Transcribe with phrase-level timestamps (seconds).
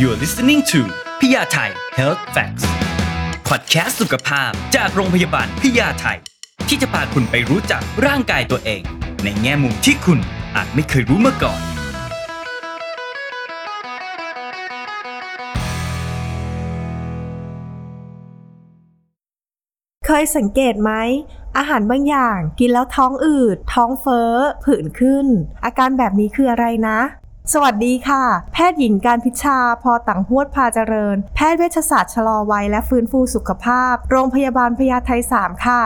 [0.00, 0.80] You're listening to
[1.20, 2.64] พยาไทย Health Facts
[3.48, 6.18] Podcast สุขภาพจากโรงพยาบาลพยาไทย
[6.68, 8.82] ที่จะพาคุณไปรู้จักร่างกายตัวเอง
[9.24, 10.18] ในแง่มุมที่คุณ
[10.56, 11.60] อาจไม่เคยรู้มาก่อน
[20.06, 20.92] เคยสังเกตไหม
[21.58, 24.32] อาหารบางอย่างกินแล้วท้องอืด ท้องเฟ้อ
[24.64, 25.26] ผื่นขึ้น
[25.64, 27.00] อาการแบบนี้คืออะไรนะ
[27.54, 35.10] สวัสดีค่ะ แพทย์หญิงการพิชา พอตังหวดพาเจริญ แพทย์เวชศาสตร์ชะลอวัยและฟื้นฟูสุขภาพ โรงพยาบาลพญาไท
[35.40, 35.82] 3ค่ะ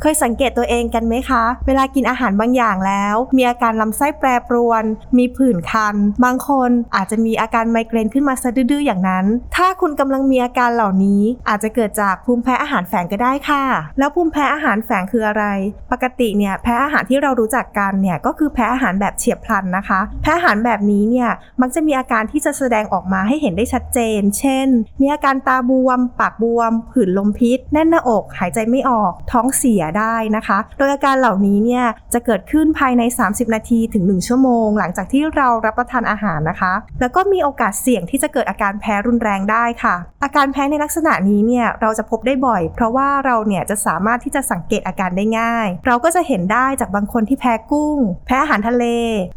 [0.00, 4.84] เคยสังเกตตัวเองกันไหมคะ เวลากินอาหารบางอย่างแล้ว มีอาการลำไส้แปรปรวน
[5.18, 13.64] มีผื่นคัน บางคนอาจจะมีอาการไมเกรนขึ้นมาซะดื้อๆอย่างนั้น ถ้าคุณกำลังมีอาการเหล่านี้ อาจจะเกิดจากภูมิแพ้อาหารแฝงก็ได้ค่ะ
[13.98, 15.44] แล้วภูมิแพ้อาหารแฝงคืออะไร
[15.92, 24.68] ปกติเนี่ยแพ้อาหารที่เรารู้จักกันเนี่ยก็คือแพ้อาหารแบบเฉียบพลันนะคะ แพ้อาหารแบบนี้เนี่ยมักจะมีอาการที่จะแสดงออกมาให้เห็นได้ชัดเจน เช่น
[25.00, 31.84] มีอาการตาบวม ปากบวม ผื่นลมพิษ แน่นหน้าอก หายใจไม่ออก ท้องเสียได้นะคะ โดยอาการเหล่านี้เนี่ย
[32.14, 48.84] จะเกิดขึ้นภายใน 30 นาทีถึง 1 ชั่วโมง หลังจากที่เรารับประทานอาหารนะคะ แล้วก็มีโอกาสเสี่ยงที่จะเกิดอาการแพ้รุนแรงได้ค่ะ อาการแพ้ในลักษณะนี้เนี่ยเราจะพบได้บ่อย เพราะว่าเราเนี่ยจะสามารถที่จะสังเกตอาการได้ง่าย เราก็จะเห็นได้จากบางคนที่แพ้กุ้ง แพ้อาหารทะเล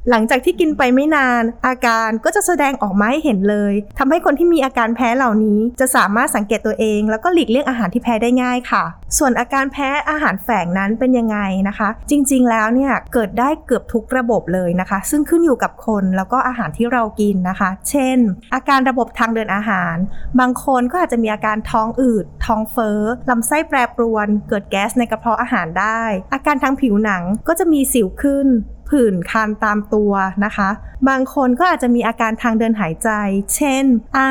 [0.10, 8.84] หลังจากที่กินไปไม่นาน อาการก็จะแสดงออกมาให้เห็นเลยทำให้คนที่มีอาการแพ้เหล่านี้ จะสามารถสังเกตตัวเอง แล้วก็หลีกเลี่ยงอาหารที่แพ้ได้ง่ายค่ะ
[9.18, 18.18] ส่วนอาการแพ้อาหารแฝงนั้นเป็นยังไงนะคะ จริงๆแล้วเนี่ยเกิดได้เกือบทุกระบบเลยนะคะ ซึ่งขึ้นอยู่กับคนแล้วก็อาหารที่เรากินนะคะ เช่น
[18.54, 19.96] อาการระบบทางเดินอาหาร
[20.40, 26.02] บางคนก็อาจจะมีอาการท้องอืด ท้องเฟ้อลำไส้แปรปรวน เกิดแก๊สในกระเพาะอาหารได้
[26.34, 28.48] อาการทางผิวหนังก็จะมีสิวขึ้น
[28.90, 30.12] ผื่นคันตามตัว
[30.46, 30.70] นะคะ
[31.10, 33.10] บางคนก็อาจจะมีอาการทางเดินหายใจ
[33.56, 34.22] เช่น ไอ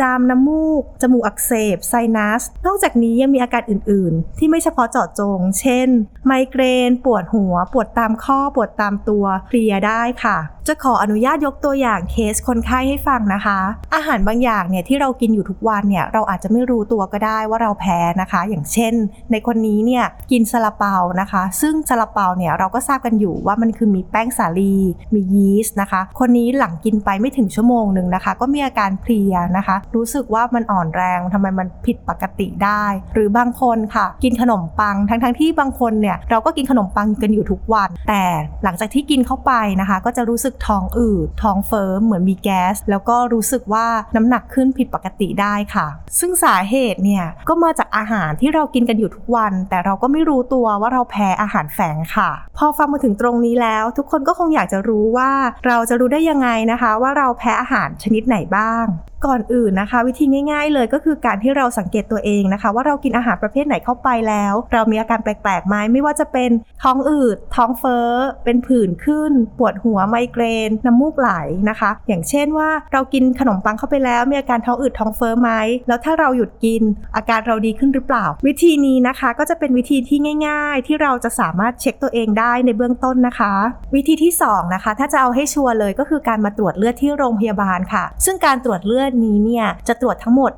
[0.00, 5.88] จามน้ำมูก จมูกอักเสบ ไซนัส นอกจากนี้ยังมีอาการอื่นๆ ที่ไม่เฉพาะเจาะจง เช่น
[6.26, 10.38] ไมเกรน ปวดหัว ปวดตามข้อ ปวดตามตัว เพลียได้ค่ะ
[10.68, 13.58] จะขออนุญาตยกตัวอย่างเคสคนไข้ให้ฟังนะคะ
[13.94, 18.94] อาหารบางอย่างเนี่ยที่เรากินอยู่ทุกวันเนี่ยเราอาจจะไม่รู้ตัวก็ได้ว่าเราแพ้นะคะ อย่างเช่น
[19.30, 24.76] ในคนนี้เนี่ยกินซาลาเปานะคะ ซึ่งซาลาเปาเนี่ยเราก็ทราบกันอยู่ว่ามันคือมีแป้งสาลี
[25.14, 38.24] มียีสต์นะคะ คนนี้หลังกินไปไม่ถึงชั่วโมงหนึ่งนะคะ ก็มีอาการเพลียนะคะ รู้สึกว่ามันอ่อนแรงทำไมมันผิดปกติได้ หรือบางคนค่ะ กินขนมปังทั้งๆที่บางคนเนี่ยเราก็กินขนมปังกันอยู่ทุกวัน แต่
[38.64, 43.86] หลังจากที่กินเข้าไปนะคะ ก็จะรู้สึกท้องอืดท้องเฟ้อเหมือนมีแก๊ส แล้วก็รู้สึกว่า
[44.16, 45.86] น้ำหนักขึ้นผิดปกติได้ค่ะ
[46.18, 55.30] ซึ่งสาเหตุเนี่ยก็มาจากอาหารที่เรากินกันอยู่ทุกวัน แต่เราก็ไม่รู้ตัวว่าเราแพ้อาหารแฝงค่ะ พอฟังมาถึงตรงนี้แล้วทุกคนก็คงอยากจะรู้ว่า
[55.66, 58.86] เราจะรู้ได้ยังไงนะคะ ว่าเราแพ้อาหารชนิดไหนบ้าง
[59.26, 66.50] ก่อนอื่นนะคะ วิธีง่าย ๆ เลยก็คือการที่เราสังเกตตัวเองนะคะ ว่าเรากินอาหารประเภทไหนเข้าไปแล้ว เรามีอาการแปลกๆไหมไม่ว่าจะเป็น
[66.82, 68.08] ท้องอืดท้องเฟ้อ
[68.44, 71.30] เป็นผื่นขึ้น ปวดหัวไมเกรน น้ำมูกไหล
[71.70, 75.50] นะคะ อย่างเช่นว่าเรากินขนมปังเข้าไปแล้ว มีอาการท้องอืดท้องเฟ้อไหม
[75.88, 76.82] แล้วถ้าเราหยุดกิน
[77.16, 80.18] อาการเราดีขึ้นหรือเปล่า วิธีนี้นะคะก็จะเป็นวิธีที่
[80.48, 83.52] ง่าย ๆ ที่เราจะสามารถเช็คตัวเองได้ในเบื้องต้นนะคะ
[83.94, 90.52] วิธีที่สองนะคะถ้าจะเอาให้ชัวร์เลยก็คือการมาตรวจเลือดที่โรงพยาบาลค่ะ ซึ่งการตรวจเลือดนี้เนี่ยจะตรวจทั้งหมด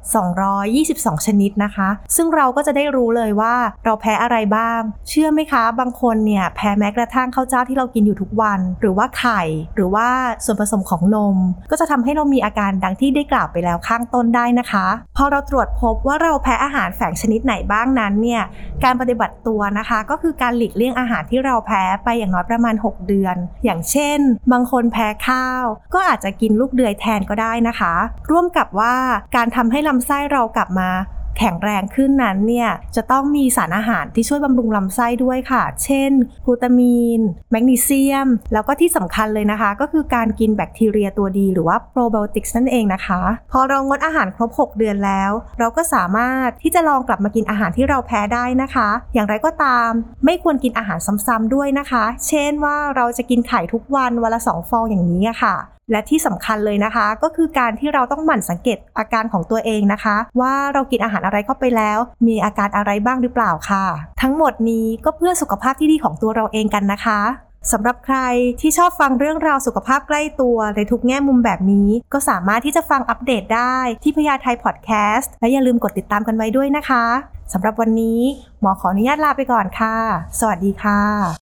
[0.61, 9.43] 222 ชนิดนะคะ ซึ่งเราก็จะได้รู้เลยว่าเราแพ้อะไรบ้าง เชื่อไหมคะ บางคนเนี่ยแพ้แม้กระทั่งข้าวเจ้าที่เรากินอยู่ทุกวัน หรือว่าไข่
[9.75, 10.09] หรือว่า
[10.45, 11.37] ส่วนผสมของนม
[11.71, 14.87] ก็จะทำให้เรามีอาการดังที่ได้กล่าวไปแล้วข้างต้นได้นะคะ
[15.17, 18.43] พอเราตรวจพบว่าเราแพ้อาหารแฝงชนิดไหนบ้างนั้นเนี่ย
[18.85, 24.19] การปฏิบัติตัวนะคะ ก็คือการหลีกเลี่ยงอาหารที่เราแพ้ไปอย่างน้อยประมาณ 6 เดือน อย่างเช่น
[24.53, 27.95] บางคนแพ้ข้าว ก็อาจจะกินลูกเดือยแทนก็ได้นะคะ
[28.31, 28.95] ร่ววมกับว่า
[29.37, 30.91] การทำให้ลำไส้เรากลับมา
[31.39, 36.11] แข็งแรงขึ้นนั้นเนี่ย จะต้องมีสารอาหารที่ช่วยบำรุงลำไส้ด้วยค่ะ เช่น
[36.47, 43.21] กลูตามีน แมกนีเซียม แล้วก็ที่สำคัญเลยนะคะ ก็คือการกินแบคทีเรียตัวดีหรือว่าโปรไบโอติกส์นั่นเองนะคะ
[43.53, 49.91] พอเรางดอาหารครบ 6 เดือนแล้ว เราก็สามารถที่จะลองกลับมากินอาหารที่เราแพ้ได้นะคะ อย่างไรก็ตาม
[50.25, 55.57] ไม่ควรกินอาหารซ้ำๆด้วยนะคะ เช่นว่าเราจะกินไข่ทุกวันวันละ 2 ฟองอย่างนี้ค่ะ
[55.91, 63.85] และที่สำคัญเลยนะคะ ก็คือการที่เราต้องหมั่นสังเกตอาการของตัวเองนะคะ ว่าเรากินอาหารอะไรเข้าไปแล้ว มีอาการอะไรบ้างหรือเปล่าค่ะ
[64.23, 67.21] ทั้งหมดนี้ก็เพื่อสุขภาพที่ดีของตัวเราเองกันนะคะ
[67.73, 68.19] สำหรับใคร
[68.61, 77.05] ที่ชอบฟังเรื่องราวสุขภาพใกล้ตัวในทุกแง่มุมแบบนี้ ก็สามารถที่จะฟังอัปเดตได้ที่พยาไทยพอดแคสต์และอย่าลืมกดติดตามกันไว้ด้วยนะคะ
[77.53, 78.21] สำหรับวันนี้
[78.61, 79.97] หมอขออนุญาตลาไปก่อนค่ะ
[80.39, 81.40] สวัสดีค่ะ